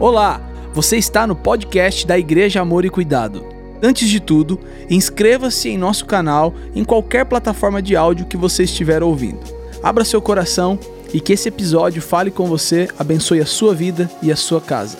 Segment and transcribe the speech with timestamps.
[0.00, 0.40] Olá,
[0.72, 3.44] você está no podcast da Igreja Amor e Cuidado.
[3.82, 9.02] Antes de tudo, inscreva-se em nosso canal em qualquer plataforma de áudio que você estiver
[9.02, 9.40] ouvindo.
[9.82, 10.78] Abra seu coração
[11.12, 14.98] e que esse episódio fale com você, abençoe a sua vida e a sua casa.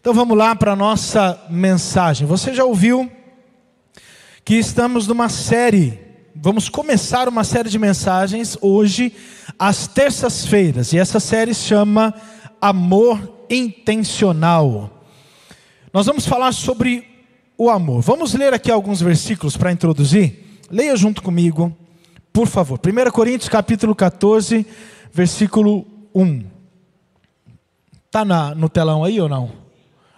[0.00, 2.24] Então vamos lá para a nossa mensagem.
[2.24, 3.10] Você já ouviu
[4.44, 5.98] que estamos numa série,
[6.40, 9.12] vamos começar uma série de mensagens hoje,
[9.58, 12.14] às terças-feiras, e essa série chama
[12.60, 14.90] Amor Intencional.
[15.92, 17.04] Nós vamos falar sobre
[17.56, 18.02] o amor.
[18.02, 20.60] Vamos ler aqui alguns versículos para introduzir?
[20.70, 21.76] Leia junto comigo,
[22.32, 22.78] por favor.
[22.78, 24.66] 1 Coríntios capítulo 14,
[25.12, 26.44] versículo 1.
[28.06, 29.50] Está no telão aí ou não?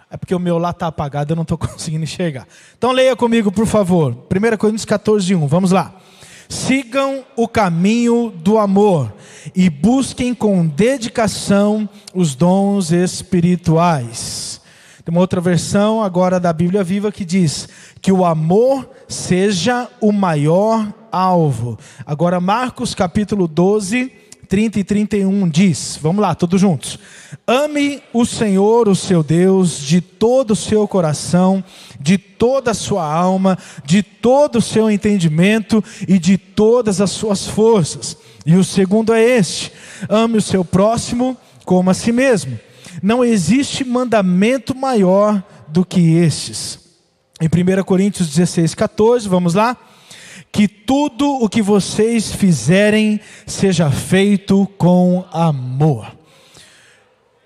[0.09, 2.47] É porque o meu lá está apagado, eu não estou conseguindo enxergar.
[2.77, 4.11] Então leia comigo, por favor.
[4.13, 5.47] 1 Coríntios 14, 1.
[5.47, 6.00] Vamos lá.
[6.51, 9.13] Sigam o caminho do amor
[9.55, 14.59] e busquem com dedicação os dons espirituais.
[15.05, 17.69] Tem uma outra versão agora da Bíblia Viva que diz
[18.01, 21.79] que o amor seja o maior alvo.
[22.05, 24.11] Agora, Marcos capítulo 12,
[24.51, 26.99] 30 e 31 diz: Vamos lá, todos juntos.
[27.47, 31.63] Ame o Senhor, o seu Deus, de todo o seu coração,
[31.97, 37.47] de toda a sua alma, de todo o seu entendimento e de todas as suas
[37.47, 38.17] forças.
[38.45, 39.71] E o segundo é este:
[40.09, 42.59] ame o seu próximo como a si mesmo.
[43.01, 46.77] Não existe mandamento maior do que estes.
[47.39, 49.77] Em 1 Coríntios 16, 14, vamos lá
[50.51, 56.15] que tudo o que vocês fizerem seja feito com amor.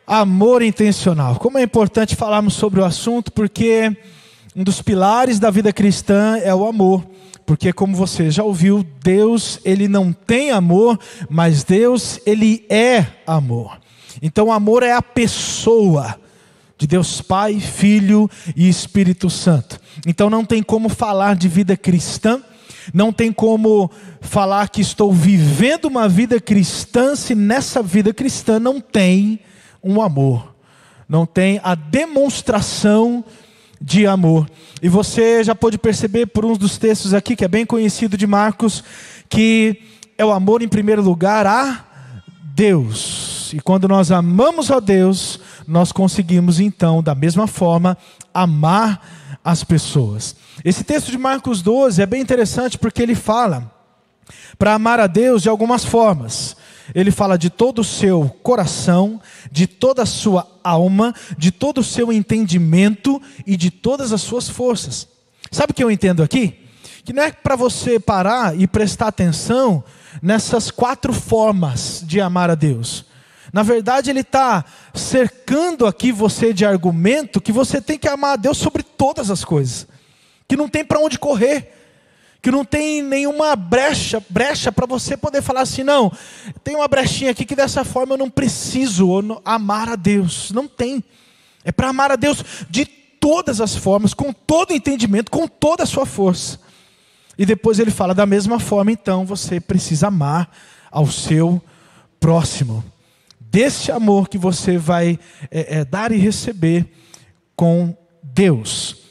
[0.08, 1.38] Amor intencional.
[1.38, 3.96] Como é importante falarmos sobre o assunto, porque
[4.56, 7.06] um dos pilares da vida cristã é o amor.
[7.46, 13.80] Porque como você já ouviu, Deus, ele não tem amor, mas Deus, ele é amor.
[14.20, 16.20] Então, amor é a pessoa
[16.76, 19.80] de Deus Pai, Filho e Espírito Santo.
[20.08, 22.42] Então, não tem como falar de vida cristã
[22.94, 23.90] não tem como
[24.22, 29.40] falar que estou vivendo uma vida cristã se nessa vida cristã não tem
[29.84, 30.56] um amor,
[31.08, 33.24] não tem a demonstração
[33.82, 34.50] de amor.
[34.82, 38.26] E você já pode perceber por um dos textos aqui, que é bem conhecido de
[38.26, 38.84] Marcos,
[39.30, 39.82] que
[40.18, 41.86] é o amor em primeiro lugar a
[42.56, 43.52] Deus.
[43.54, 47.98] E quando nós amamos a Deus, nós conseguimos então, da mesma forma,
[48.34, 50.36] amar as pessoas.
[50.66, 53.72] Esse texto de Marcos 12 é bem interessante porque ele fala
[54.58, 56.58] para amar a Deus de algumas formas.
[56.96, 59.22] Ele fala de todo o seu coração,
[59.52, 64.50] de toda a sua alma, de todo o seu entendimento e de todas as suas
[64.50, 65.08] forças.
[65.52, 66.66] Sabe o que eu entendo aqui?
[67.04, 69.84] Que não é para você parar e prestar atenção
[70.20, 73.06] nessas quatro formas de amar a Deus.
[73.54, 74.66] Na verdade, ele está
[74.96, 79.46] cercando aqui você de argumento que você tem que amar a Deus sobre todas as
[79.46, 79.88] coisas,
[80.48, 81.72] que não tem para onde correr,
[82.42, 86.12] que não tem nenhuma brecha, brecha para você poder falar assim, não,
[86.64, 89.10] tem uma brechinha aqui que dessa forma eu não preciso
[89.44, 90.52] amar a Deus.
[90.52, 91.04] Não tem.
[91.64, 95.88] É para amar a Deus de todas as formas, com todo entendimento, com toda a
[95.88, 96.60] sua força.
[97.38, 100.50] E depois ele fala, da mesma forma, então, você precisa amar
[100.92, 101.62] ao seu
[102.20, 102.84] próximo
[103.56, 105.18] desse amor que você vai
[105.50, 106.86] é, é, dar e receber
[107.56, 109.05] com Deus.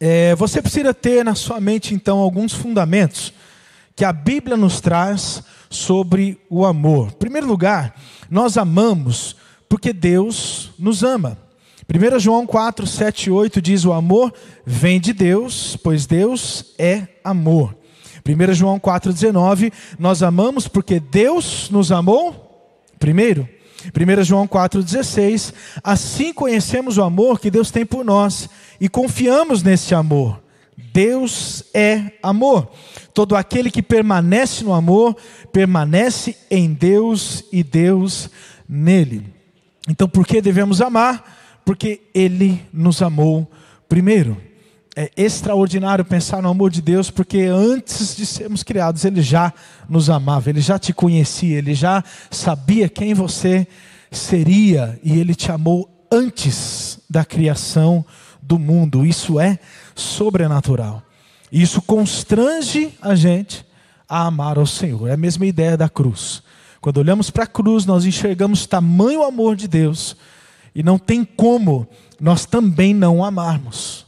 [0.00, 3.32] É, você precisa ter na sua mente, então, alguns fundamentos
[3.96, 7.08] que a Bíblia nos traz sobre o amor.
[7.08, 7.94] Em primeiro lugar,
[8.30, 9.34] nós amamos
[9.68, 11.36] porque Deus nos ama.
[11.88, 14.32] 1 João 4, 7 e 8 diz: O amor
[14.64, 17.76] vem de Deus, pois Deus é amor.
[18.24, 23.48] 1 João 4,19, nós amamos porque Deus nos amou primeiro.
[23.86, 28.48] 1 João 4,16: Assim conhecemos o amor que Deus tem por nós
[28.80, 30.40] e confiamos nesse amor.
[30.92, 32.70] Deus é amor.
[33.14, 35.16] Todo aquele que permanece no amor,
[35.52, 38.30] permanece em Deus e Deus
[38.68, 39.24] nele.
[39.88, 41.60] Então, por que devemos amar?
[41.64, 43.50] Porque Ele nos amou
[43.88, 44.47] primeiro
[45.00, 49.54] é extraordinário pensar no amor de Deus, porque antes de sermos criados, Ele já
[49.88, 52.02] nos amava, Ele já te conhecia, Ele já
[52.32, 53.64] sabia quem você
[54.10, 58.04] seria e Ele te amou antes da criação
[58.42, 59.06] do mundo.
[59.06, 59.60] Isso é
[59.94, 61.00] sobrenatural.
[61.52, 63.64] Isso constrange a gente
[64.08, 65.06] a amar ao Senhor.
[65.08, 66.42] É a mesma ideia da cruz.
[66.80, 70.16] Quando olhamos para a cruz, nós enxergamos tamanho amor de Deus
[70.74, 71.86] e não tem como
[72.20, 74.07] nós também não amarmos.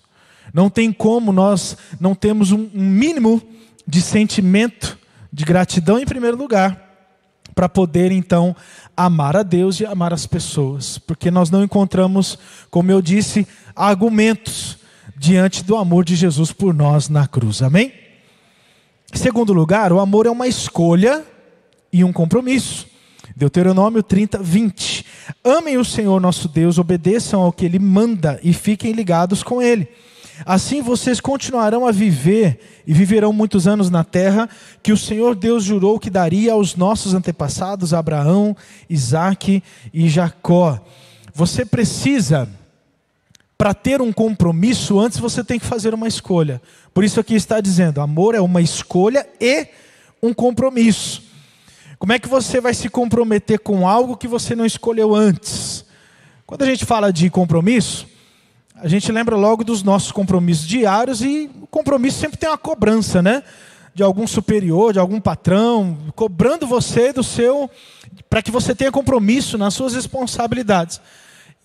[0.53, 3.43] Não tem como nós não temos um, mínimo
[3.87, 4.99] de sentimento
[5.33, 6.89] de gratidão em primeiro lugar
[7.55, 8.55] para poder então
[8.97, 12.39] amar a Deus e amar as pessoas, porque nós não encontramos,
[12.71, 14.79] como eu disse, argumentos
[15.17, 17.63] diante do amor de Jesus por nós na cruz.
[17.63, 17.93] Amém?
[19.13, 21.25] Em segundo lugar, o amor é uma escolha
[21.93, 22.87] e um compromisso.
[23.37, 25.05] Deuteronômio 30, 20.
[25.43, 29.89] Amem o Senhor nosso Deus, obedeçam ao que Ele manda e fiquem ligados com Ele.
[30.45, 34.49] Assim vocês continuarão a viver e viverão muitos anos na terra
[34.83, 38.57] que o Senhor Deus jurou que daria aos nossos antepassados, Abraão,
[38.89, 40.81] Isaque e Jacó.
[41.35, 42.49] Você precisa,
[43.57, 46.61] para ter um compromisso, antes você tem que fazer uma escolha.
[46.95, 49.69] Por isso aqui está dizendo: amor é uma escolha e
[50.23, 51.23] um compromisso.
[51.99, 55.85] Como é que você vai se comprometer com algo que você não escolheu antes?
[56.47, 58.09] Quando a gente fala de compromisso,
[58.83, 63.21] a gente lembra logo dos nossos compromissos diários e o compromisso sempre tem uma cobrança,
[63.21, 63.43] né?
[63.95, 67.71] De algum superior, de algum patrão, cobrando você do seu,
[68.29, 71.01] para que você tenha compromisso nas suas responsabilidades.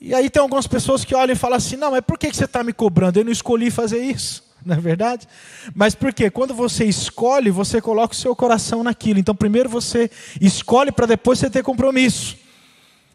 [0.02, 2.44] E aí tem algumas pessoas que olham e falam assim: não, mas por que você
[2.44, 3.18] está me cobrando?
[3.18, 5.26] Eu não escolhi fazer isso, não é verdade?
[5.74, 6.30] Mas por quê?
[6.30, 9.20] Quando você escolhe, você coloca o seu coração naquilo.
[9.20, 12.36] Então, primeiro você escolhe para depois você ter compromisso.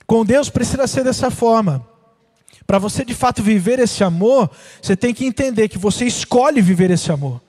[0.07, 1.90] Com Deus precisa ser dessa forma.
[2.67, 6.91] Para você de fato viver esse amor, você tem que entender que você escolhe viver
[6.91, 7.41] esse amor.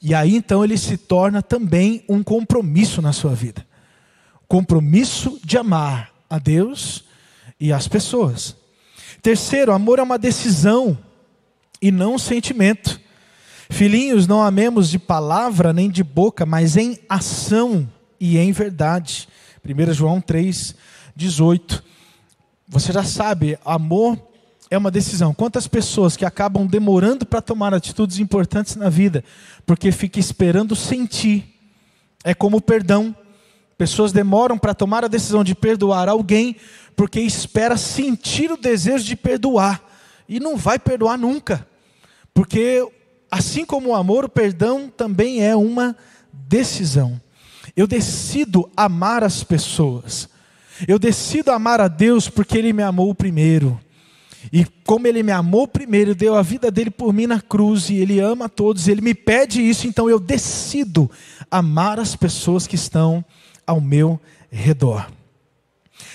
[0.00, 3.66] E aí então ele se torna também um compromisso na sua vida.
[4.46, 7.04] Compromisso de amar a Deus
[7.58, 8.56] e as pessoas.
[9.22, 10.96] Terceiro, amor é uma decisão
[11.80, 13.00] e não um sentimento.
[13.68, 17.90] Filhinhos, não amemos de palavra nem de boca, mas em ação
[18.20, 19.28] e em verdade.
[19.64, 20.74] 1 João 3,
[21.16, 21.82] 18.
[22.68, 24.18] Você já sabe, amor
[24.70, 25.32] é uma decisão.
[25.32, 29.22] Quantas pessoas que acabam demorando para tomar atitudes importantes na vida,
[29.64, 31.44] porque fica esperando sentir.
[32.24, 33.14] É como o perdão.
[33.78, 36.56] Pessoas demoram para tomar a decisão de perdoar alguém,
[36.96, 39.82] porque espera sentir o desejo de perdoar.
[40.28, 41.66] E não vai perdoar nunca.
[42.34, 42.84] Porque,
[43.30, 45.96] assim como o amor, o perdão também é uma
[46.32, 47.20] decisão.
[47.76, 50.28] Eu decido amar as pessoas.
[50.86, 53.80] Eu decido amar a Deus porque Ele me amou primeiro.
[54.52, 57.96] E como ele me amou primeiro, deu a vida dele por mim na cruz, e
[57.96, 61.10] ele ama todos, ele me pede isso, então eu decido
[61.50, 63.24] amar as pessoas que estão
[63.66, 64.20] ao meu
[64.50, 65.10] redor.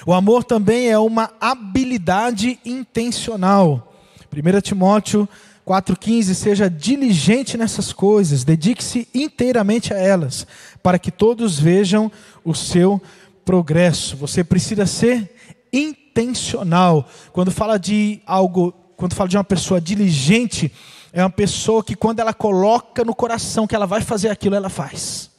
[0.06, 3.94] O amor também é uma habilidade intencional.
[4.32, 5.28] 1 Timóteo
[5.68, 10.48] 4,15: Seja diligente nessas coisas, dedique-se inteiramente a elas,
[10.82, 12.12] para que todos vejam
[12.44, 13.02] o seu
[13.46, 14.16] progresso.
[14.18, 15.34] Você precisa ser
[15.72, 17.08] intencional.
[17.32, 20.72] Quando fala de algo, quando fala de uma pessoa diligente,
[21.14, 24.70] é uma pessoa que quando ela coloca no coração que ela vai fazer aquilo, ela
[24.70, 25.30] faz.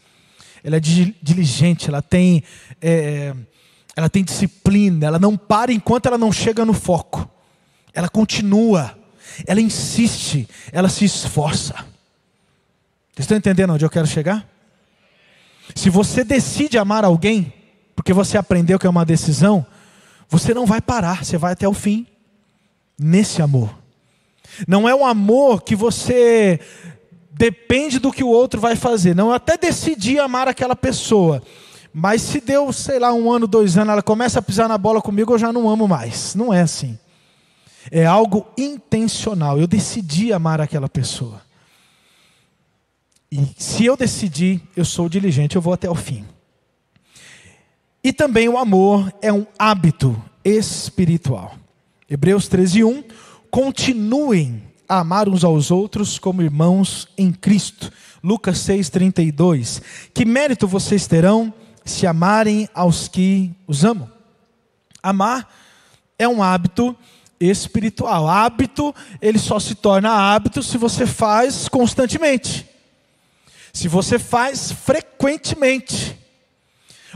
[0.62, 2.44] Ela é diligente, ela tem,
[2.80, 3.34] é,
[3.96, 7.28] ela tem disciplina, ela não para enquanto ela não chega no foco.
[7.92, 8.96] Ela continua,
[9.46, 11.74] ela insiste, ela se esforça.
[13.12, 14.48] Vocês estão entendendo onde eu quero chegar?
[15.74, 17.52] Se você decide amar alguém,
[18.02, 19.64] porque você aprendeu que é uma decisão,
[20.28, 22.04] você não vai parar, você vai até o fim
[22.98, 23.72] nesse amor.
[24.66, 26.58] Não é um amor que você
[27.30, 29.14] depende do que o outro vai fazer.
[29.14, 31.40] Não, eu até decidi amar aquela pessoa.
[31.94, 35.00] Mas se deu, sei lá, um ano, dois anos, ela começa a pisar na bola
[35.00, 36.34] comigo, eu já não amo mais.
[36.34, 36.98] Não é assim.
[37.88, 39.60] É algo intencional.
[39.60, 41.40] Eu decidi amar aquela pessoa.
[43.30, 46.26] E se eu decidir, eu sou diligente, eu vou até o fim.
[48.04, 51.54] E também o amor é um hábito espiritual.
[52.10, 53.04] Hebreus 13, 1.
[53.50, 57.92] Continuem a amar uns aos outros como irmãos em Cristo.
[58.22, 59.82] Lucas 6, 32.
[60.12, 61.54] Que mérito vocês terão
[61.84, 64.10] se amarem aos que os amam?
[65.00, 65.48] Amar
[66.18, 66.96] é um hábito
[67.40, 68.28] espiritual.
[68.28, 72.68] Hábito, ele só se torna hábito se você faz constantemente.
[73.72, 76.21] Se você faz frequentemente.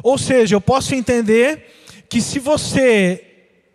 [0.02, 3.22] Ou seja, eu posso entender que se você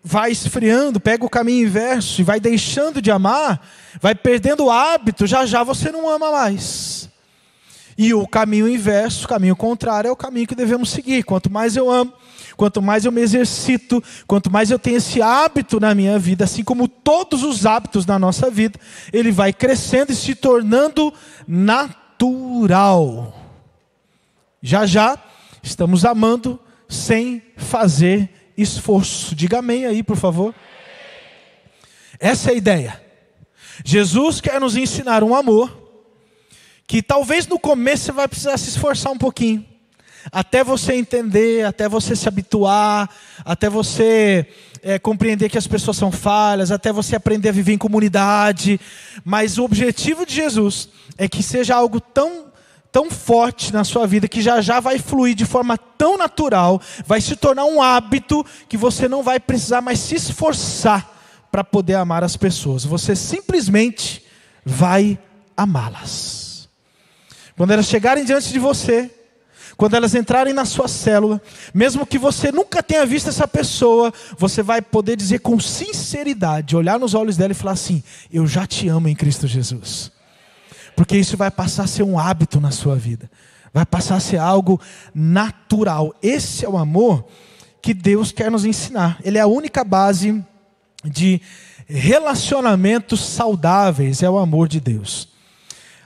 [0.04, 3.66] vai esfriando, pega o caminho inverso e vai deixando de amar,
[4.00, 7.10] vai perdendo o hábito, já já você não ama mais.
[7.98, 11.24] E o caminho inverso, o caminho contrário, é o caminho que devemos seguir.
[11.24, 12.12] Quanto mais eu amo,
[12.58, 16.64] quanto mais eu me exercito, quanto mais eu tenho esse hábito na minha vida, assim
[16.64, 18.80] como todos os hábitos na nossa vida,
[19.14, 21.14] ele vai crescendo e se tornando
[21.48, 23.38] natural.
[24.64, 25.18] Já já
[25.64, 29.36] Estamos amando sem fazer esforço.
[29.36, 30.54] Diga amém aí, por favor.
[32.20, 33.02] Essa é a ideia.
[33.84, 35.82] Jesus quer nos ensinar um amor
[36.86, 39.66] que talvez no começo você vai precisar se esforçar um pouquinho.
[40.32, 43.10] Até você entender, até você se habituar,
[43.44, 44.46] até você
[44.84, 48.80] é, compreender que as pessoas são falhas, até você aprender a viver em comunidade.
[49.24, 52.51] Mas o objetivo de Jesus é que seja algo tão
[52.92, 57.22] tão forte na sua vida que já já vai fluir de forma tão natural, vai
[57.22, 61.10] se tornar um hábito que você não vai precisar mais se esforçar
[61.52, 62.84] para poder amar as pessoas.
[62.84, 64.24] Você simplesmente
[64.66, 65.18] vai
[65.56, 66.70] amá-las.
[67.56, 69.10] Quando elas chegarem diante de você,
[69.78, 71.42] quando elas entrarem na sua célula,
[71.74, 77.00] mesmo que você nunca tenha visto essa pessoa, você vai poder dizer com sinceridade, olhar
[77.00, 80.12] nos olhos dela e falar assim: Eu já te amo em Cristo Jesus.
[81.02, 83.28] Porque isso vai passar a ser um hábito na sua vida,
[83.74, 84.80] vai passar a ser algo
[85.16, 86.14] natural.
[86.22, 87.26] Esse é o amor
[87.82, 90.46] que Deus quer nos ensinar, ele é a única base
[91.04, 91.42] de
[91.88, 95.30] relacionamentos saudáveis, é o amor de Deus.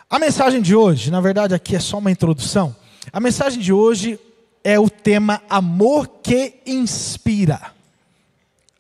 [0.10, 2.74] A mensagem de hoje, na verdade, aqui é só uma introdução.
[3.12, 4.18] A mensagem de hoje
[4.64, 7.60] é o tema amor que inspira.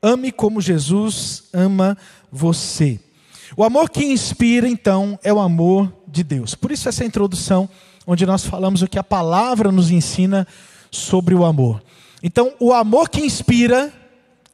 [0.01, 1.97] Ame como Jesus ama
[2.31, 3.01] você.
[3.55, 6.55] O amor que inspira, então, é o amor de Deus.
[6.55, 7.69] Por isso, essa introdução,
[8.07, 10.47] onde nós falamos o que a palavra nos ensina
[10.89, 11.83] sobre o amor.
[12.23, 13.91] Então, o amor que inspira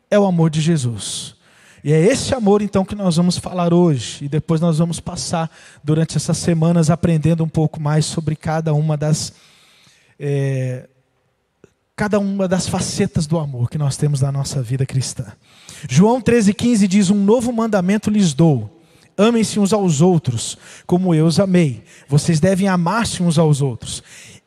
[0.09, 1.35] é o amor de Jesus.
[1.83, 4.25] E é esse amor, então, que nós vamos falar hoje.
[4.25, 5.49] E depois nós vamos passar,
[5.83, 9.33] durante essas semanas, aprendendo um pouco mais sobre cada uma das
[10.19, 10.87] é,
[11.95, 15.25] cada uma das facetas do amor que nós temos na nossa vida cristã.
[15.89, 18.80] João 13,15 diz: Um novo mandamento lhes dou.
[19.21, 21.83] Amem-se uns aos outros, como eu os amei.
[22.07, 24.01] Vocês devem amar-se uns aos outros.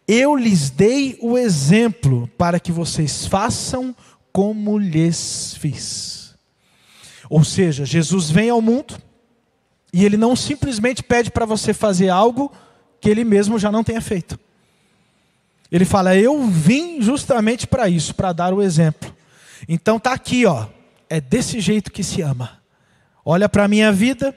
[0.07, 3.95] Eu lhes dei o exemplo para que vocês façam
[4.33, 6.35] como lhes fiz.
[7.31, 8.99] Ou seja, Jesus vem ao mundo
[9.93, 12.51] e ele não simplesmente pede para você fazer algo
[13.01, 14.37] que ele mesmo já não tenha feito.
[15.71, 19.15] Ele fala: Eu vim justamente para isso, para dar o exemplo.
[19.69, 20.67] Então tá aqui, ó.
[21.09, 22.59] É desse jeito que se ama.
[23.25, 24.37] Olha para a minha vida,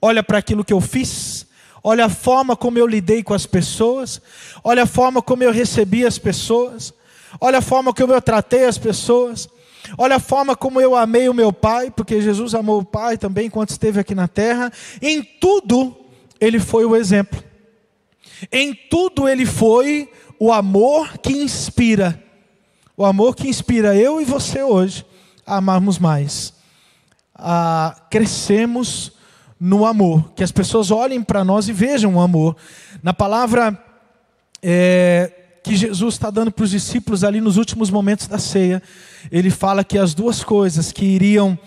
[0.00, 1.46] olha para aquilo que eu fiz,
[1.82, 4.20] olha a forma como eu lidei com as pessoas,
[4.62, 6.92] olha a forma como eu recebi as pessoas,
[7.40, 9.48] olha a forma como eu tratei as pessoas,
[9.96, 13.46] olha a forma como eu amei o meu pai, porque Jesus amou o pai também
[13.46, 14.72] enquanto esteve aqui na terra.
[15.00, 15.96] Em tudo,
[16.40, 17.42] ele foi o exemplo.
[18.52, 22.22] Em tudo, ele foi o amor que inspira,
[22.96, 25.04] o amor que inspira eu e você hoje
[25.44, 26.52] a amarmos mais,
[27.34, 29.12] a crescermos
[29.60, 32.56] no amor, que as pessoas olhem para nós e vejam o amor.
[33.02, 33.76] Na palavra
[34.62, 38.82] é, que Jesus está dando para os discípulos ali nos últimos momentos da ceia,
[39.30, 41.58] ele fala que as duas coisas que iriam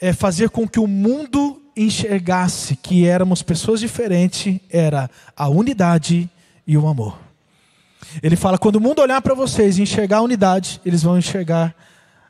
[0.00, 6.30] é, fazer com que o mundo enxergasse que éramos pessoas diferentes era a unidade
[6.66, 7.18] e o amor.
[8.22, 11.74] Ele fala: quando o mundo olhar para vocês e enxergar a unidade, eles vão enxergar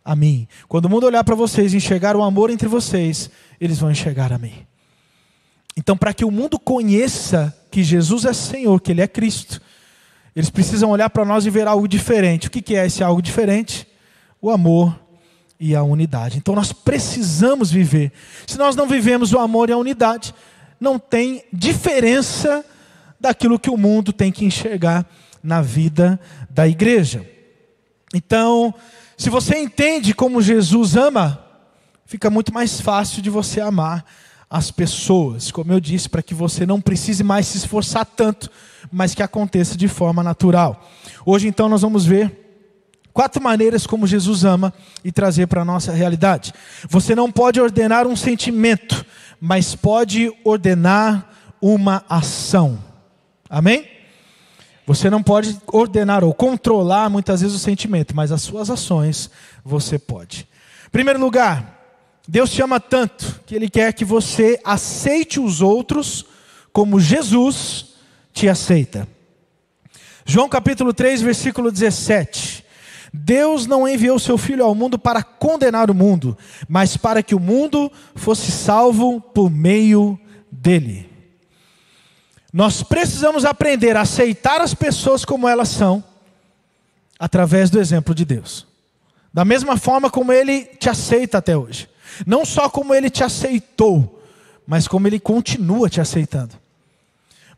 [0.04, 0.47] a mim.
[0.69, 4.33] Quando o mundo olhar para vocês e enxergar o amor entre vocês, eles vão enxergar
[4.33, 4.66] a mim.
[5.76, 9.61] Então, para que o mundo conheça que Jesus é Senhor, que Ele é Cristo,
[10.35, 12.49] eles precisam olhar para nós e ver algo diferente.
[12.49, 13.87] O que é esse algo diferente?
[14.41, 14.99] O amor
[15.59, 16.38] e a unidade.
[16.38, 18.12] Então, nós precisamos viver.
[18.47, 20.35] Se nós não vivemos o amor e a unidade,
[20.81, 22.64] não tem diferença
[23.21, 25.07] daquilo que o mundo tem que enxergar
[25.43, 27.26] na vida da igreja.
[28.14, 28.75] Então,
[29.17, 31.43] se você entende como Jesus ama,
[32.05, 34.05] fica muito mais fácil de você amar
[34.52, 38.50] as pessoas, como eu disse, para que você não precise mais se esforçar tanto,
[38.92, 40.90] mas que aconteça de forma natural.
[41.25, 42.61] Hoje, então, nós vamos ver
[43.14, 44.71] quatro maneiras como Jesus ama
[45.02, 46.52] e trazer para a nossa realidade.
[46.87, 49.06] Você não pode ordenar um sentimento,
[49.40, 52.78] mas pode ordenar uma ação.
[53.49, 53.88] Amém?
[54.87, 59.30] Você não pode ordenar ou controlar muitas vezes o sentimento, mas as suas ações
[59.64, 60.47] você pode.
[60.90, 61.81] Primeiro lugar,
[62.26, 66.25] Deus te ama tanto que Ele quer que você aceite os outros
[66.73, 67.95] como Jesus
[68.33, 69.09] te aceita.
[70.25, 72.64] João capítulo 3, versículo 17.
[73.12, 76.38] Deus não enviou seu Filho ao mundo para condenar o mundo,
[76.69, 80.19] mas para que o mundo fosse salvo por meio
[80.50, 81.11] dele.
[82.52, 86.02] Nós precisamos aprender a aceitar as pessoas como elas são,
[87.19, 88.67] através do exemplo de Deus.
[89.33, 91.88] Da mesma forma como Ele te aceita até hoje.
[92.26, 94.23] Não só como Ele te aceitou,
[94.66, 96.54] mas como Ele continua te aceitando.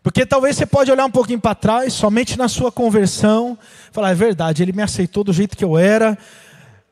[0.02, 3.58] Porque talvez você pode olhar um pouquinho para trás, somente na sua conversão,
[3.90, 6.18] falar, é verdade, Ele me aceitou do jeito que eu era,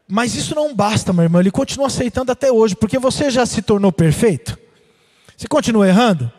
[0.08, 3.60] mas isso não basta, meu irmão, Ele continua aceitando até hoje, porque você já se
[3.60, 4.58] tornou perfeito.
[5.36, 6.32] Você continua errando?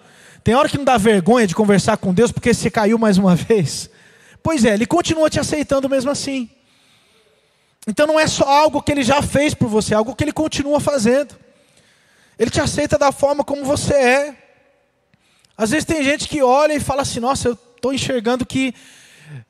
[0.44, 3.36] Tem hora que não dá vergonha de conversar com Deus porque você caiu mais uma
[3.38, 3.89] vez.
[4.42, 6.50] Pois é, ele continua te aceitando mesmo assim.
[7.88, 10.32] Então não é só algo que ele já fez por você, é algo que ele
[10.32, 11.36] continua fazendo.
[12.40, 14.38] Ele te aceita da forma como você é.
[15.58, 18.74] Às vezes tem gente que olha e fala assim: Nossa, eu estou enxergando que.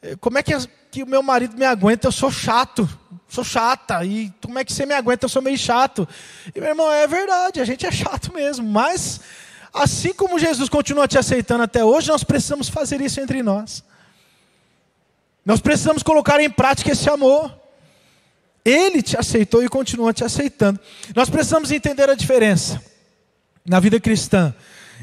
[0.01, 0.53] Eh, como é que,
[0.91, 2.07] que o meu marido me aguenta?
[2.07, 2.89] Eu sou chato,
[3.29, 4.03] sou chata.
[4.03, 5.25] E como é que você me aguenta?
[5.25, 6.07] Eu sou meio chato.
[6.53, 8.67] E meu irmão, é verdade, a gente é chato mesmo.
[8.67, 9.21] Mas,
[9.73, 13.83] assim como Jesus continua te aceitando até hoje, nós precisamos fazer isso entre nós.
[15.45, 17.62] Nós precisamos colocar em prática esse amor.
[18.65, 20.79] Ele te aceitou e continua te aceitando.
[21.15, 22.81] Nós precisamos entender a diferença
[23.65, 24.53] na vida cristã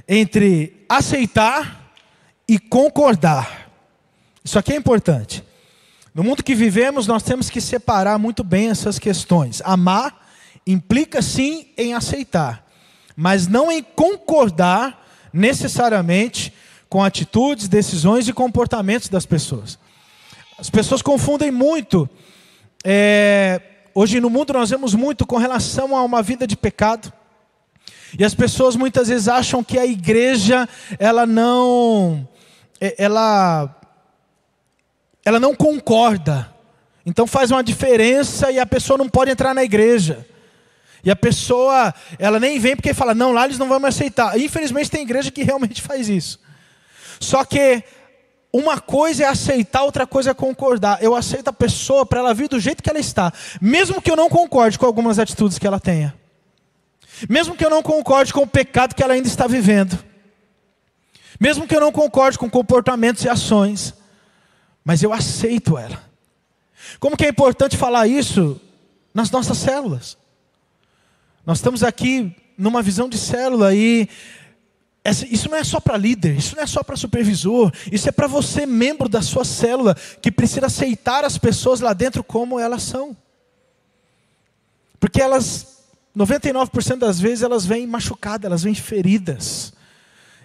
[0.08, 1.92] entre aceitar
[2.48, 3.70] e concordar.
[4.44, 5.44] Isso aqui é importante.
[6.14, 9.62] No mundo que vivemos, nós temos que separar muito bem essas questões.
[9.64, 10.28] Amar
[10.66, 12.66] implica sim em aceitar,
[13.14, 16.52] mas não em concordar necessariamente
[16.88, 19.78] com atitudes, decisões e comportamentos das pessoas.
[20.58, 22.10] As pessoas confundem muito
[22.84, 23.60] é,
[23.94, 27.12] hoje no mundo nós vemos muito com relação a uma vida de pecado.
[28.18, 30.68] E as pessoas muitas vezes acham que a igreja
[30.98, 32.28] ela não
[32.80, 33.76] é, ela
[35.24, 36.52] ela não concorda.
[37.04, 40.26] Então faz uma diferença e a pessoa não pode entrar na igreja.
[41.02, 44.38] E a pessoa, ela nem vem porque fala, não, lá eles não vão me aceitar.
[44.38, 46.38] Infelizmente tem igreja que realmente faz isso.
[47.18, 47.82] Só que
[48.52, 51.02] uma coisa é aceitar, outra coisa é concordar.
[51.02, 54.16] Eu aceito a pessoa para ela vir do jeito que ela está, mesmo que eu
[54.16, 56.14] não concorde com algumas atitudes que ela tenha,
[57.28, 59.98] mesmo que eu não concorde com o pecado que ela ainda está vivendo,
[61.38, 63.94] mesmo que eu não concorde com comportamentos e ações,
[64.84, 66.02] mas eu aceito ela.
[66.98, 68.60] Como que é importante falar isso
[69.14, 70.18] nas nossas células?
[71.46, 74.08] Nós estamos aqui numa visão de célula e
[75.10, 78.26] isso não é só para líder, isso não é só para supervisor, isso é para
[78.26, 83.16] você, membro da sua célula, que precisa aceitar as pessoas lá dentro como elas são.
[84.98, 85.78] Porque elas,
[86.16, 89.72] 99% das vezes, elas vêm machucadas, elas vêm feridas,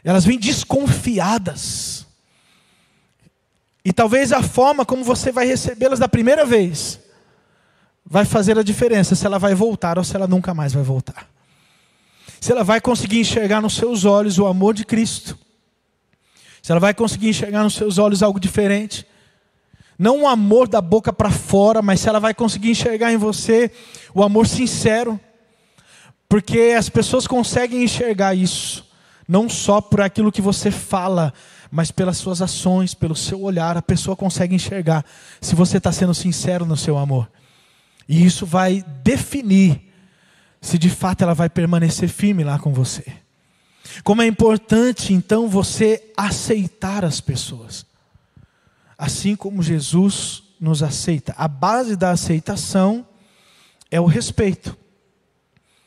[0.04, 2.06] elas vêm desconfiadas.
[3.84, 7.00] E talvez a forma como você vai recebê-las da primeira vez
[8.06, 11.35] vai fazer a diferença se ela vai voltar ou se ela nunca mais vai voltar
[12.46, 15.36] se ela vai conseguir enxergar nos seus olhos o amor de Cristo,
[16.62, 19.04] se ela vai conseguir enxergar nos seus olhos algo diferente,
[19.98, 23.72] não um amor da boca para fora, mas se ela vai conseguir enxergar em você
[24.14, 25.20] o amor sincero,
[26.30, 28.88] porque as pessoas conseguem enxergar isso,
[29.28, 31.34] não só por aquilo que você fala,
[31.72, 35.04] mas pelas suas ações, pelo seu olhar, a pessoa consegue enxergar
[35.42, 37.28] se você está sendo sincero no seu amor.
[38.08, 39.85] E isso vai definir
[40.66, 43.06] se de fato ela vai permanecer firme lá com você.
[44.04, 47.86] Como é importante então você aceitar as pessoas,
[48.98, 51.36] assim como Jesus nos aceita.
[51.38, 53.08] A base da aceitação
[53.92, 54.76] é o respeito.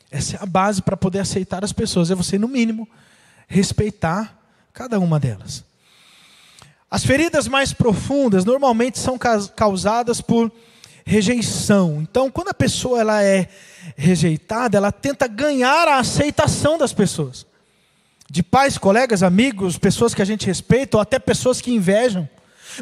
[0.09, 2.87] Essa é a base para poder aceitar as pessoas, é você, no mínimo,
[3.49, 5.65] respeitar cada uma delas.
[6.89, 9.17] As feridas mais profundas normalmente são
[9.53, 10.49] causadas por
[11.09, 11.97] rejeição.
[12.03, 13.49] Então, quando a pessoa ela é
[13.97, 17.47] rejeitada, ela tenta ganhar a aceitação das pessoas.
[18.29, 22.29] De pais, colegas, amigos, pessoas que a gente respeita, ou até pessoas que invejam.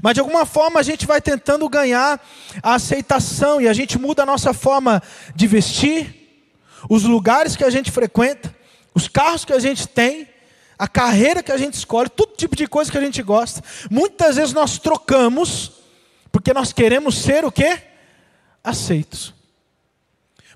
[0.04, 2.22] Mas de alguma forma a gente vai tentando ganhar
[2.62, 5.02] a aceitação e a gente muda a nossa forma
[5.34, 6.44] de vestir,
[6.90, 8.54] os lugares que a gente frequenta,
[8.94, 10.28] os carros que a gente tem,
[10.78, 13.64] a carreira que a gente escolhe, todo tipo de coisa que a gente gosta.
[13.90, 15.72] Muitas vezes nós trocamos
[16.30, 17.82] porque nós queremos ser o quê?
[18.68, 19.34] Aceitos.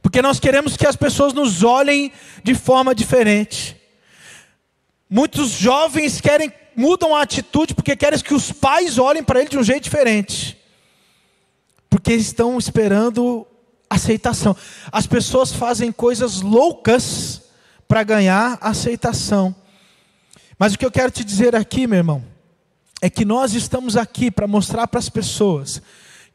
[0.01, 2.11] Porque nós queremos que as pessoas nos olhem
[2.43, 3.79] de forma diferente.
[5.09, 9.57] Muitos jovens querem mudam a atitude porque querem que os pais olhem para ele de
[9.57, 10.57] um jeito diferente.
[11.89, 13.45] Porque estão esperando
[13.89, 14.55] aceitação.
[14.91, 17.41] As pessoas fazem coisas loucas
[17.87, 19.53] para ganhar aceitação.
[20.57, 22.23] Mas o que eu quero te dizer aqui, meu irmão,
[23.01, 25.81] é que nós estamos aqui para mostrar para as pessoas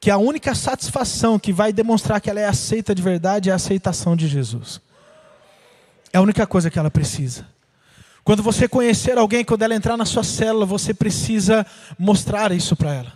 [0.00, 3.56] que a única satisfação que vai demonstrar que ela é aceita de verdade é a
[3.56, 4.80] aceitação de Jesus.
[6.12, 7.46] É a única coisa que ela precisa.
[8.24, 11.64] Quando você conhecer alguém, quando ela entrar na sua célula, você precisa
[11.98, 13.12] mostrar isso para ela.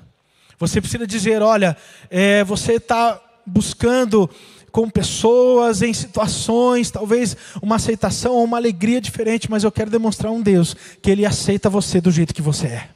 [0.59, 1.77] Você precisa dizer: olha,
[2.09, 4.31] é, você está buscando
[4.71, 10.31] com pessoas, em situações, talvez uma aceitação ou uma alegria diferente, mas eu quero demonstrar
[10.31, 12.89] um Deus que Ele aceita você do jeito que você é,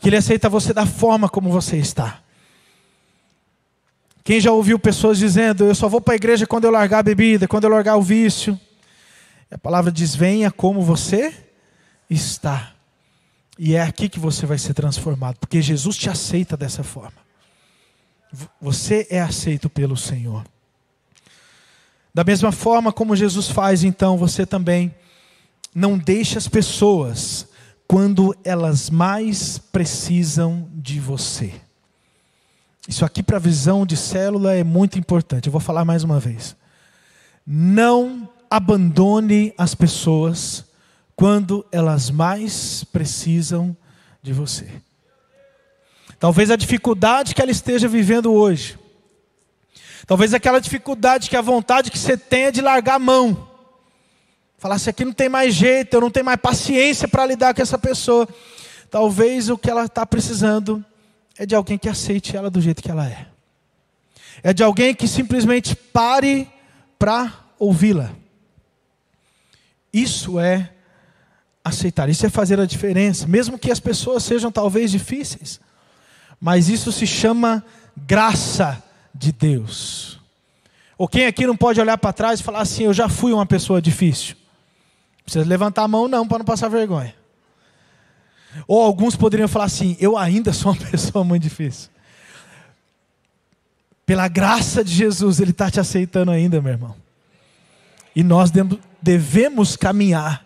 [0.00, 2.23] que Ele aceita você da forma como você está.
[4.24, 7.02] Quem já ouviu pessoas dizendo: Eu só vou para a igreja quando eu largar a
[7.02, 8.58] bebida, quando eu largar o vício?
[9.50, 11.32] A palavra diz: Venha como você
[12.08, 12.72] está.
[13.58, 17.22] E é aqui que você vai ser transformado, porque Jesus te aceita dessa forma.
[18.60, 20.44] Você é aceito pelo Senhor.
[22.12, 24.92] Da mesma forma como Jesus faz, então, você também
[25.74, 27.46] não deixe as pessoas
[27.86, 31.52] quando elas mais precisam de você.
[32.94, 35.48] Isso aqui para a visão de célula é muito importante.
[35.48, 36.54] Eu vou falar mais uma vez.
[37.44, 40.64] Não abandone as pessoas
[41.16, 43.76] quando elas mais precisam
[44.22, 44.68] de você.
[46.20, 48.78] Talvez a dificuldade que ela esteja vivendo hoje,
[50.06, 53.48] talvez aquela dificuldade que a vontade que você tenha de largar a mão,
[54.56, 57.60] falar assim: aqui não tem mais jeito, eu não tenho mais paciência para lidar com
[57.60, 58.28] essa pessoa.
[58.88, 60.84] Talvez o que ela está precisando
[61.38, 63.26] é de alguém que aceite ela do jeito que ela é,
[64.42, 66.48] é de alguém que simplesmente pare
[66.98, 68.10] para ouvi-la.
[69.92, 70.70] Isso é
[71.62, 75.60] aceitar, isso é fazer a diferença, mesmo que as pessoas sejam talvez difíceis,
[76.40, 77.64] mas isso se chama
[77.96, 78.82] graça
[79.14, 80.20] de Deus.
[80.98, 83.46] Ou quem aqui não pode olhar para trás e falar assim: Eu já fui uma
[83.46, 84.36] pessoa difícil?
[85.24, 87.14] Precisa levantar a mão, não, para não passar vergonha.
[88.66, 91.90] Ou alguns poderiam falar assim: Eu ainda sou uma pessoa muito difícil.
[94.06, 96.94] Pela graça de Jesus, Ele está te aceitando ainda, meu irmão.
[98.14, 98.50] E nós
[99.00, 100.44] devemos caminhar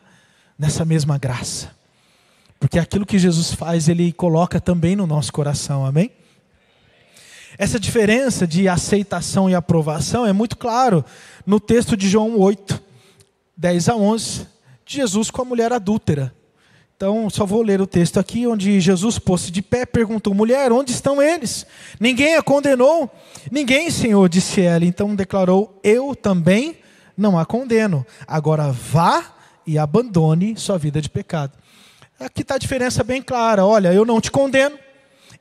[0.59, 1.71] nessa mesma graça.
[2.61, 6.11] Porque aquilo que Jesus faz, Ele coloca também no nosso coração, amém?
[7.57, 11.05] Essa diferença de aceitação e aprovação é muito claro
[11.45, 12.81] no texto de João 8,
[13.57, 14.47] 10 a 11,
[14.87, 16.33] de Jesus com a mulher adúltera.
[16.99, 20.91] Então, só vou ler o texto aqui, onde Jesus pôs-se de pé, perguntou: Mulher, onde
[20.91, 21.65] estão eles?
[22.01, 23.09] Ninguém a condenou?
[23.53, 24.85] Ninguém, Senhor, disse ela.
[24.85, 26.77] Então declarou: Eu também
[27.17, 28.05] não a condeno.
[28.27, 29.33] Agora vá
[29.65, 31.53] e abandone sua vida de pecado.
[32.19, 33.65] Aqui está a diferença bem clara.
[33.65, 34.77] Olha, eu não te condeno,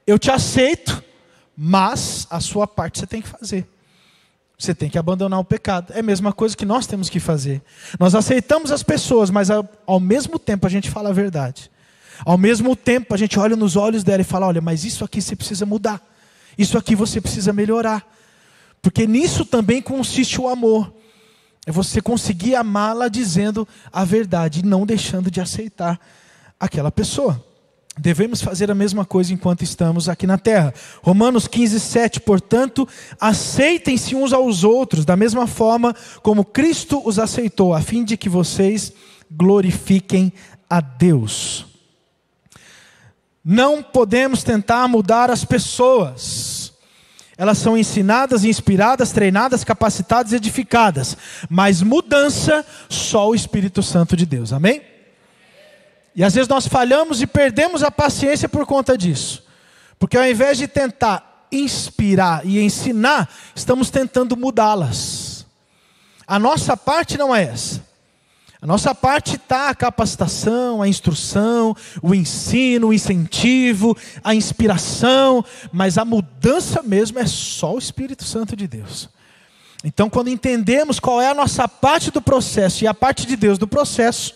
[0.05, 1.03] eu te aceito,
[1.57, 3.67] mas a sua parte você tem que fazer.
[4.57, 5.93] Você tem que abandonar o pecado.
[5.93, 7.61] É a mesma coisa que nós temos que fazer.
[7.99, 11.69] Nós aceitamos as pessoas, mas ao, mesmo tempo a gente fala a verdade.
[12.25, 15.21] Ao mesmo tempo a gente olha nos olhos dela e fala: olha, mas isso aqui
[15.21, 16.01] você precisa mudar.
[16.57, 18.03] Isso aqui você precisa melhorar.
[18.81, 20.91] Porque nisso também consiste o amor.
[21.67, 25.99] É você conseguir amá-la dizendo a verdade não deixando de aceitar
[26.59, 27.45] aquela pessoa.
[27.97, 30.73] Devemos fazer a mesma coisa enquanto estamos aqui na terra.
[31.01, 32.19] Romanos 15, 7.
[32.19, 32.87] Portanto,
[33.19, 38.29] aceitem-se uns aos outros, da mesma forma como Cristo os aceitou, a fim de que
[38.29, 38.93] vocês
[39.31, 40.31] glorifiquem
[40.69, 41.65] a Deus.
[43.43, 46.73] Não podemos tentar mudar as pessoas.
[47.37, 51.15] Elas são ensinadas, inspiradas, treinadas, capacitadas, edificadas.
[51.49, 54.51] Mas mudança, só o Espírito Santo de Deus.
[54.51, 54.81] Amém?
[56.17, 59.43] E às vezes nós falhamos e perdemos a paciência por conta disso.
[59.99, 65.45] Porque ao invés de tentar inspirar e ensinar, estamos tentando mudá-las.
[66.25, 67.85] A nossa parte não é essa.
[68.59, 75.99] A nossa parte está a capacitação, a instrução, o ensino, o incentivo, a inspiração, mas
[75.99, 79.07] a mudança mesmo é só o Espírito Santo de Deus.
[79.83, 83.59] Então, quando entendemos qual é a nossa parte do processo e a parte de Deus
[83.59, 84.33] do processo,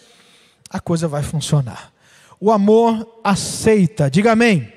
[0.71, 1.91] a coisa vai funcionar.
[2.39, 4.71] O amor aceita, diga amém.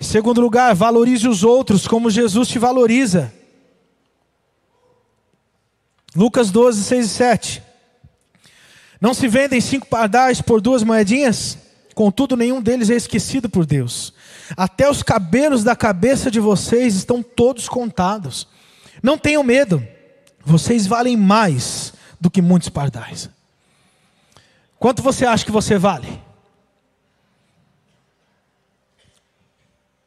[0.00, 3.32] Segundo lugar, valorize os outros como Jesus te valoriza.
[6.14, 7.62] Lucas 12, 6 e 7.
[9.00, 11.56] Não se vendem cinco pardais por duas moedinhas?
[11.94, 14.12] Contudo, nenhum deles é esquecido por Deus.
[14.56, 18.48] Até os cabelos da cabeça de vocês estão todos contados.
[19.02, 19.86] Não tenham medo,
[20.44, 23.30] vocês valem mais do que muitos pardais.
[24.80, 26.08] Quanto você acha que você vale?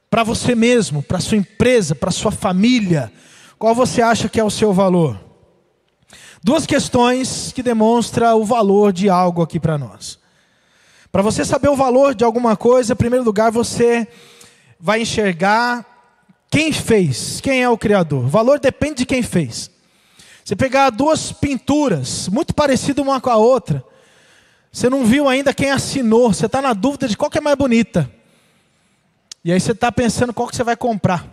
[0.09, 3.13] Para você mesmo, para sua empresa, para sua família,
[3.59, 5.23] qual você acha que é o seu valor?
[6.43, 10.17] Duas questões que demonstram o valor de algo aqui para nós.
[11.11, 14.07] Para você saber o valor de alguma coisa, em primeiro lugar, você
[14.79, 15.85] vai enxergar
[16.49, 18.25] quem fez, quem é o Criador.
[18.25, 19.69] O valor depende de quem fez.
[20.43, 23.85] Você pegar duas pinturas, muito parecidas uma com a outra,
[24.73, 27.55] você não viu ainda quem assinou, você está na dúvida de qual que é mais
[27.55, 28.11] bonita.
[29.45, 31.27] E aí você está pensando qual que você vai comprar.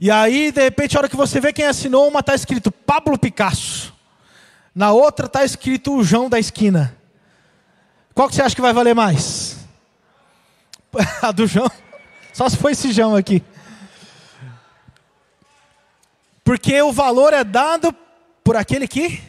[0.00, 3.18] E aí, de repente, a hora que você vê quem assinou, uma está escrito Pablo
[3.18, 3.92] Picasso.
[4.74, 6.96] Na outra está escrito o João da esquina.
[8.14, 9.58] Qual que você acha que vai valer mais?
[11.20, 11.70] A do João?
[12.32, 13.44] Só se for esse João aqui.
[16.42, 17.94] Porque o valor é dado
[18.42, 19.22] por aquele que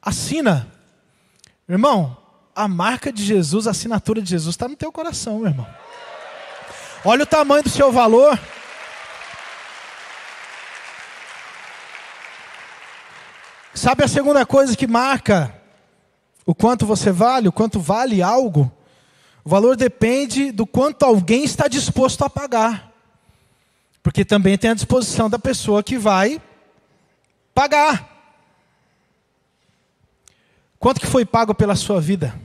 [0.00, 0.73] assina.
[1.68, 2.16] Irmão,
[2.54, 5.66] a marca de Jesus, a assinatura de Jesus está no teu coração, meu irmão.
[7.04, 8.38] Olha o tamanho do seu valor.
[13.74, 15.54] Sabe a segunda coisa que marca
[16.46, 18.70] o quanto você vale, o quanto vale algo?
[19.44, 22.92] O valor depende do quanto alguém está disposto a pagar.
[24.02, 26.40] Porque também tem a disposição da pessoa que vai
[27.54, 28.13] pagar.
[30.84, 32.38] Quanto que foi pago pela sua vida?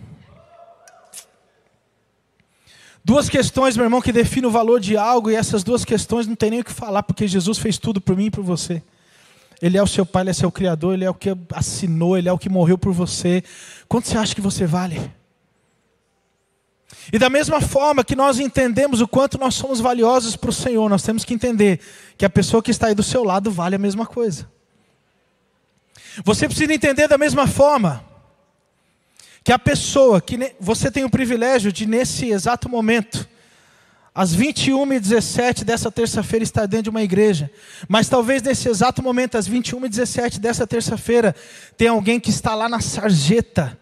[3.03, 6.37] Duas questões, meu irmão, que definem o valor de algo, e essas duas questões não
[6.37, 8.81] tem nem o que falar, porque Jesus fez tudo por mim e por você.
[9.61, 12.29] Ele é o seu pai, ele é seu criador, ele é o que assinou, ele
[12.29, 13.43] é o que morreu por você.
[13.89, 15.11] Quanto você acha que você vale?
[17.11, 20.89] E da mesma forma que nós entendemos o quanto nós somos valiosos para o Senhor,
[20.89, 21.81] nós temos que entender
[22.17, 24.49] que a pessoa que está aí do seu lado vale a mesma coisa.
[26.23, 28.07] Você precisa entender da mesma forma
[29.43, 33.27] que a pessoa que você tem o privilégio de, nesse exato momento,
[34.13, 37.49] às 21h17 dessa terça-feira, estar dentro de uma igreja,
[37.87, 41.35] mas talvez nesse exato momento, às 21h17 dessa terça-feira,
[41.77, 43.77] tem alguém que está lá na sarjeta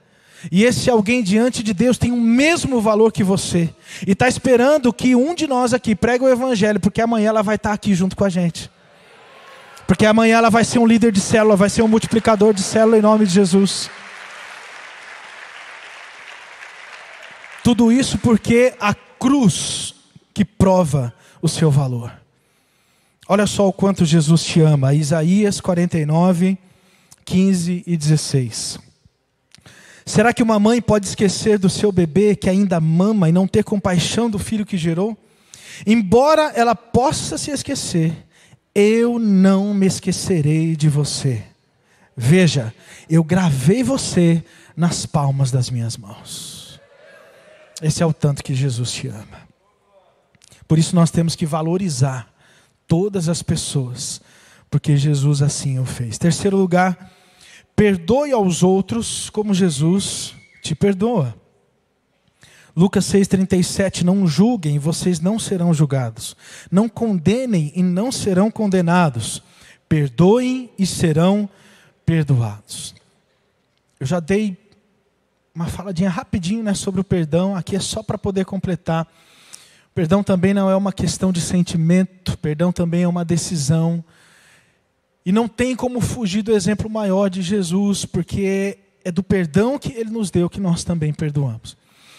[0.51, 3.69] e esse alguém diante de Deus tem o mesmo valor que você.
[4.05, 7.55] E está esperando que um de nós aqui pregue o Evangelho, porque amanhã ela vai
[7.55, 8.69] estar aqui junto com a gente.
[9.87, 12.97] Porque amanhã ela vai ser um líder de célula, vai ser um multiplicador de célula
[12.97, 13.89] em nome de Jesus.
[17.67, 19.93] Tudo isso porque a cruz
[20.33, 22.13] que prova o seu valor.
[23.27, 24.93] Olha só o quanto Jesus te ama.
[24.93, 26.57] Isaías 49,
[27.25, 28.79] 15 e 16.
[30.05, 33.65] Será que uma mãe pode esquecer do seu bebê que ainda mama e não ter
[33.65, 35.17] compaixão do filho que gerou?
[35.85, 38.13] Embora ela possa se esquecer,
[38.73, 41.43] eu não me esquecerei de você.
[42.15, 42.73] Veja,
[43.09, 44.41] eu gravei você
[44.73, 46.56] nas palmas das minhas mãos.
[47.81, 49.47] Esse é o tanto que Jesus te ama.
[50.67, 52.31] Por isso nós temos que valorizar
[52.87, 54.21] todas as pessoas,
[54.69, 56.17] porque Jesus assim o fez.
[56.17, 57.11] Terceiro lugar,
[57.77, 61.35] Perdoe aos outros como Jesus te perdoa.
[62.75, 66.35] Lucas 6,37: Não julguem, vocês não serão julgados.
[66.71, 69.43] Não condenem e não serão condenados.
[69.87, 71.47] Perdoem e serão
[72.03, 72.95] perdoados.
[73.99, 74.57] Eu já dei
[75.57, 79.07] uma faladinha rapidinho né, sobre o perdão, aqui é só para poder completar.
[79.95, 84.05] Perdão também não é uma questão de sentimento, perdão também é uma decisão
[85.25, 89.91] e não tem como fugir do exemplo maior de Jesus, porque é do perdão que
[89.93, 91.75] ele nos deu que nós também perdoamos.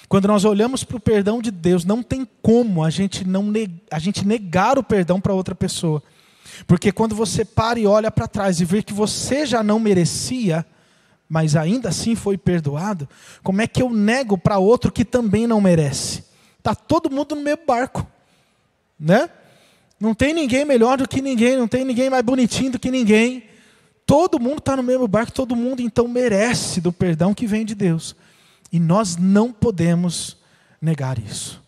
[0.09, 3.53] Quando nós olhamos para o perdão de Deus, não tem como a gente, não
[3.89, 6.03] a gente negar o perdão para outra pessoa.
[6.67, 10.67] Porque quando você para e olha para trás e vê que você já não merecia,
[11.29, 13.09] mas ainda assim foi perdoado,
[13.43, 16.25] como é que eu nego para outro que também não merece?
[16.59, 18.07] Está todo mundo no mesmo barco,
[18.99, 19.29] né?
[20.01, 23.45] Não tem ninguém melhor do que ninguém, não tem ninguém mais bonitinho do que ninguém.
[24.07, 27.75] Todo mundo está no mesmo barco, todo mundo então merece do perdão que vem de
[27.75, 28.17] Deus.
[28.73, 30.37] E nós não podemos
[30.81, 31.63] negar isso.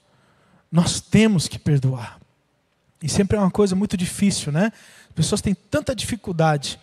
[0.70, 2.18] Nós temos que perdoar.
[3.02, 4.72] E sempre é uma coisa muito difícil, né?
[5.08, 6.78] As pessoas têm tanta dificuldade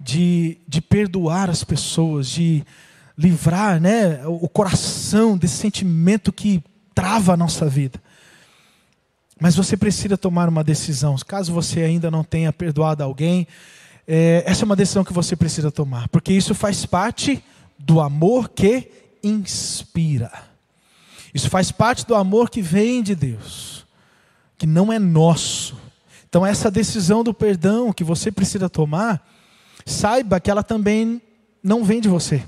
[0.00, 2.64] de, de perdoar as pessoas, de
[3.16, 6.62] livrar né, o coração desse sentimento que
[6.94, 8.00] trava a nossa vida.
[9.40, 11.16] Mas você precisa tomar uma decisão.
[11.26, 13.46] Caso você ainda não tenha perdoado alguém,
[14.06, 17.42] é, essa é uma decisão que você precisa tomar, porque isso faz parte
[17.78, 18.90] do amor que
[19.22, 20.32] inspira.
[21.34, 23.84] Isso faz parte do amor que vem de Deus,
[24.56, 25.76] que não é nosso.
[26.28, 29.26] Então, essa decisão do perdão que você precisa tomar,
[29.88, 31.20] saiba que ela também
[31.62, 32.44] não vem de você.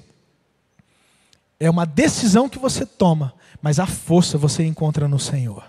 [1.58, 5.64] É uma decisão que você toma, mas a força você encontra no Senhor.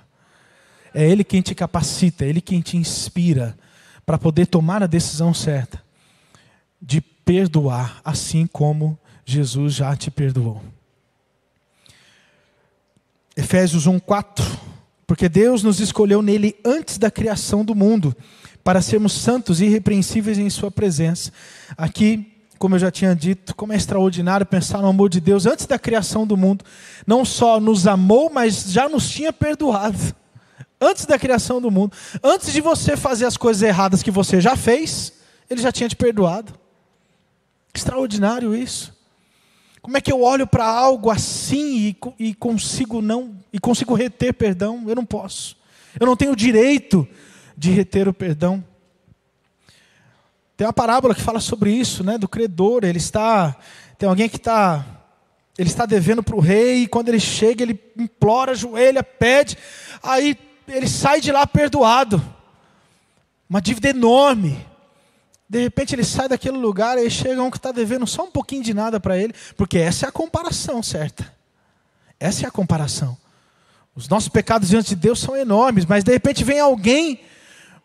[0.94, 3.58] É Ele quem te capacita, é Ele quem te inspira
[4.06, 5.82] para poder tomar a decisão certa
[6.82, 10.62] de perdoar, assim como Jesus já te perdoou.
[13.36, 14.44] Efésios 1:4
[15.06, 18.16] Porque Deus nos escolheu nele antes da criação do mundo,
[18.64, 21.32] para sermos santos e irrepreensíveis em sua presença.
[21.78, 25.66] Aqui, como eu já tinha dito, como é extraordinário pensar no amor de Deus antes
[25.66, 26.64] da criação do mundo.
[27.06, 30.16] Não só nos amou, mas já nos tinha perdoado
[30.82, 34.56] antes da criação do mundo, antes de você fazer as coisas erradas que você já
[34.56, 35.14] fez,
[35.48, 36.54] ele já tinha te perdoado.
[37.74, 39.00] Extraordinário isso.
[39.82, 44.34] Como é que eu olho para algo assim e, e, consigo não e consigo reter
[44.34, 44.84] perdão?
[44.88, 45.56] Eu não posso.
[46.00, 47.08] Eu não tenho direito
[47.62, 48.64] de reter o perdão.
[50.58, 52.18] Tem uma parábola que fala sobre isso, né?
[52.18, 52.84] Do credor.
[52.84, 53.56] Ele está.
[54.00, 54.84] Tem alguém que está
[55.60, 59.56] Ele está devendo para o rei, e quando ele chega, ele implora, ajoelha, pede,
[60.02, 60.36] aí
[60.68, 62.20] ele sai de lá perdoado.
[63.48, 64.66] Uma dívida enorme.
[65.48, 68.64] De repente ele sai daquele lugar e chega um que está devendo só um pouquinho
[68.64, 71.32] de nada para ele, porque essa é a comparação certa.
[72.20, 73.16] Essa é a comparação.
[73.96, 77.20] Os nossos pecados diante de Deus são enormes, mas de repente vem alguém,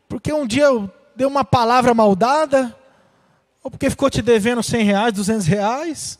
[0.08, 0.66] porque um dia
[1.14, 2.76] deu uma palavra maldada,
[3.62, 6.18] ou porque ficou te devendo 100 reais, 200 reais,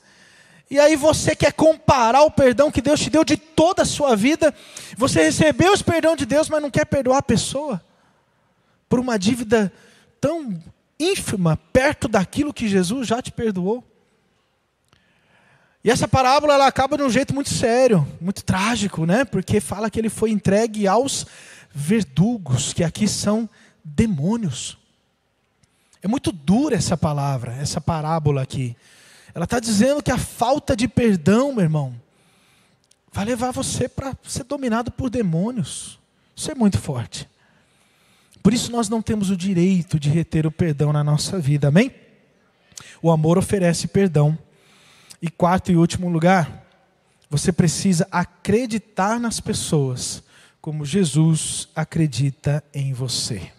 [0.69, 4.17] e aí você quer comparar o perdão que Deus te deu de toda a sua
[4.17, 4.53] vida,
[4.97, 7.81] você recebeu o perdão de Deus, mas não quer perdoar a pessoa,
[8.89, 9.73] por uma dívida
[10.21, 10.61] tão
[10.99, 13.85] ínfima, perto daquilo que Jesus já te perdoou.
[15.85, 19.25] E essa parábola ela acaba de um jeito muito sério, muito trágico, né?
[19.25, 21.27] Porque fala que ele foi entregue aos
[21.73, 23.49] verdugos, que aqui são
[23.87, 24.77] demônios.
[26.03, 28.77] É muito dura essa palavra, essa parábola aqui.
[29.35, 31.95] Ela está dizendo que a falta de perdão, meu irmão,
[33.13, 35.99] vai levar você para ser dominado por demônios.
[36.35, 37.29] Isso é muito forte.
[38.43, 41.93] Por isso nós não temos o direito de reter o perdão na nossa vida, amém?
[43.03, 44.39] O amor oferece perdão.
[45.21, 46.67] E quarto e último lugar,
[47.29, 50.23] você precisa acreditar nas pessoas
[50.61, 53.56] como Jesus acredita em você.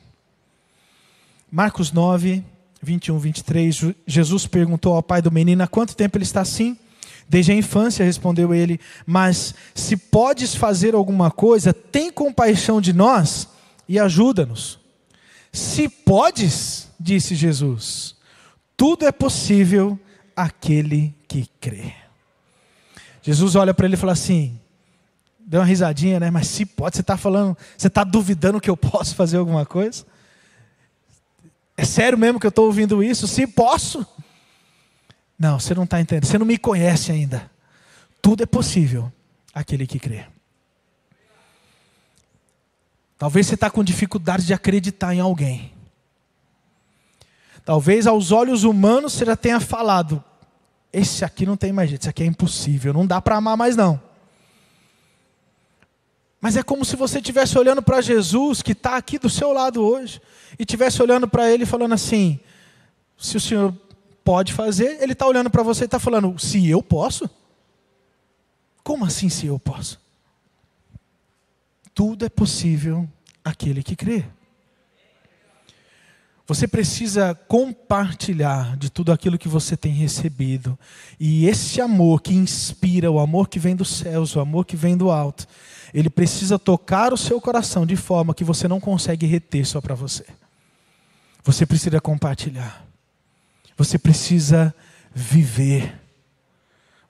[1.57, 2.45] Marcos 9,
[2.83, 6.77] 21, 23, Jesus perguntou ao pai do menino há quanto tempo ele está assim?
[7.27, 13.47] Desde a infância, respondeu ele, mas se podes fazer alguma coisa, tem compaixão de nós
[13.89, 14.79] e ajuda-nos.
[15.51, 18.15] Se podes, disse Jesus,
[18.77, 19.99] tudo é possível
[20.35, 21.91] aquele que crê.
[23.23, 24.59] Jesus olha para ele e fala assim:
[25.39, 26.29] deu uma risadinha, né?
[26.29, 30.05] Mas se pode, você está falando, você está duvidando que eu posso fazer alguma coisa?
[31.77, 33.27] É sério mesmo que eu estou ouvindo isso?
[33.27, 34.05] Se posso?
[35.37, 36.25] Não, você não está entendendo.
[36.25, 37.49] Você não me conhece ainda.
[38.19, 39.11] Tudo é possível
[39.53, 40.25] aquele que crê.
[43.17, 45.71] Talvez você está com dificuldade de acreditar em alguém.
[47.63, 50.23] Talvez aos olhos humanos você já tenha falado:
[50.91, 53.75] esse aqui não tem mais jeito, esse aqui é impossível, não dá para amar mais
[53.75, 54.06] não.
[56.39, 59.81] Mas é como se você estivesse olhando para Jesus, que está aqui do seu lado
[59.81, 60.21] hoje,
[60.57, 62.39] e estivesse olhando para Ele falando assim:
[63.17, 63.75] se o Senhor
[64.23, 67.29] pode fazer, Ele está olhando para você e está falando: se eu posso?
[68.83, 69.99] Como assim se eu posso?
[71.93, 73.09] Tudo é possível
[73.43, 74.23] aquele que crê.
[76.47, 80.79] Você precisa compartilhar de tudo aquilo que você tem recebido.
[81.19, 84.95] E esse amor que inspira, o amor que vem dos céus, o amor que vem
[84.95, 85.45] do alto,
[85.93, 89.93] ele precisa tocar o seu coração de forma que você não consegue reter só para
[89.93, 90.25] você.
[91.43, 92.87] Você precisa compartilhar.
[93.75, 94.73] Você precisa
[95.13, 95.99] viver.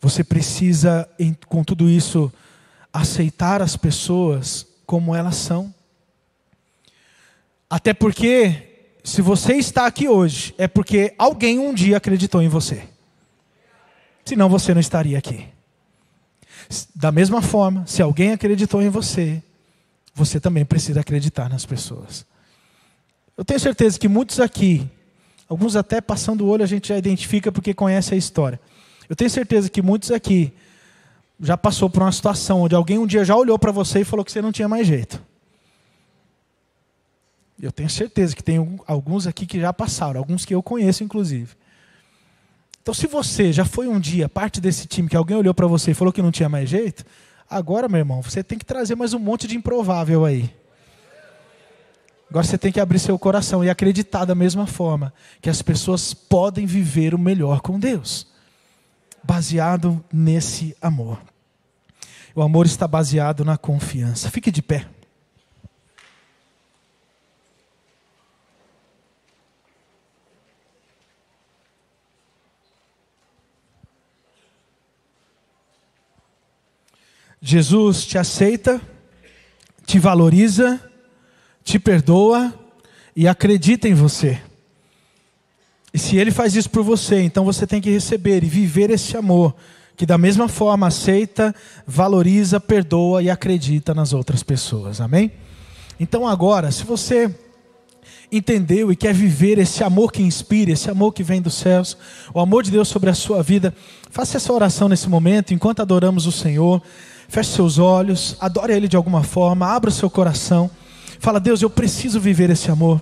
[0.02, 1.08] Você precisa,
[1.48, 2.34] com tudo isso,
[2.92, 5.72] aceitar as pessoas como elas são.
[7.70, 8.67] Até porque
[9.08, 12.84] se você está aqui hoje, é porque alguém um dia acreditou em você.
[14.26, 15.48] Senão você não estaria aqui.
[16.94, 19.42] Da mesma forma, se alguém acreditou em você,
[20.14, 22.26] você também precisa acreditar nas pessoas.
[23.38, 24.86] Eu tenho certeza que muitos aqui,
[25.48, 28.60] alguns até passando o olho a gente já identifica porque conhece a história.
[29.08, 30.52] Eu tenho certeza que muitos aqui
[31.40, 34.26] já passou por uma situação onde alguém um dia já olhou para você e falou
[34.26, 35.24] que você não tinha mais jeito.
[37.62, 41.56] Eu tenho certeza que tem alguns aqui que já passaram, alguns que eu conheço, inclusive.
[42.82, 45.92] Então, se você já foi um dia parte desse time que alguém olhou para você
[45.92, 47.04] e falou que não tinha mais jeito,
[47.50, 50.54] agora, meu irmão, você tem que trazer mais um monte de improvável aí.
[52.30, 56.14] Agora você tem que abrir seu coração e acreditar da mesma forma que as pessoas
[56.14, 58.28] podem viver o melhor com Deus,
[59.24, 61.20] baseado nesse amor.
[62.36, 64.30] O amor está baseado na confiança.
[64.30, 64.86] Fique de pé.
[77.50, 78.82] Jesus te aceita,
[79.86, 80.82] te valoriza,
[81.64, 82.54] te perdoa
[83.16, 84.38] e acredita em você.
[85.94, 89.16] E se ele faz isso por você, então você tem que receber e viver esse
[89.16, 89.56] amor,
[89.96, 91.56] que da mesma forma aceita,
[91.86, 95.00] valoriza, perdoa e acredita nas outras pessoas.
[95.00, 95.32] Amém?
[95.98, 97.34] Então agora, se você
[98.30, 101.98] entendeu e quer viver esse amor que inspira, esse amor que vem dos céus,
[102.34, 103.74] o amor de Deus sobre a sua vida,
[104.12, 106.84] faça essa oração nesse momento, enquanto adoramos o Senhor.
[107.28, 110.70] Feche seus olhos, adore Ele de alguma forma, abra o seu coração.
[111.20, 113.02] Fala, Deus, eu preciso viver esse amor.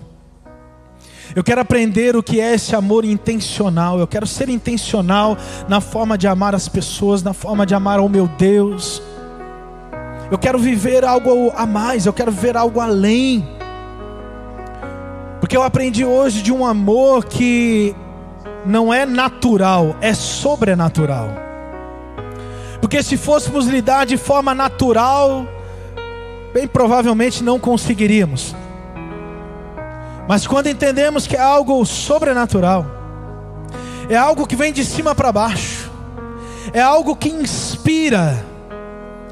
[1.34, 3.98] Eu quero aprender o que é esse amor intencional.
[3.98, 5.36] Eu quero ser intencional
[5.68, 9.02] na forma de amar as pessoas, na forma de amar ao meu Deus.
[10.30, 13.46] Eu quero viver algo a mais, eu quero ver algo além.
[15.40, 17.94] Porque eu aprendi hoje de um amor que
[18.64, 21.45] não é natural, é sobrenatural.
[22.86, 25.44] Porque se fôssemos lidar de forma natural,
[26.54, 28.54] bem provavelmente não conseguiríamos.
[30.28, 32.86] Mas quando entendemos que é algo sobrenatural,
[34.08, 35.90] é algo que vem de cima para baixo,
[36.72, 38.46] é algo que inspira,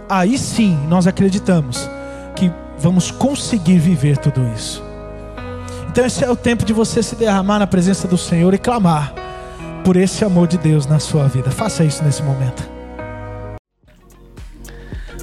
[0.09, 1.89] aí sim nós acreditamos
[2.35, 4.83] que vamos conseguir viver tudo isso.
[5.89, 9.15] Então esse é o tempo de você se derramar na presença do Senhor e clamar
[9.85, 11.53] por esse amor de Deus na sua vida.
[11.53, 12.74] Faça isso nesse momento.